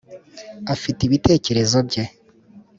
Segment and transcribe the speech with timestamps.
[0.73, 2.03] afite ibitekerezo bye,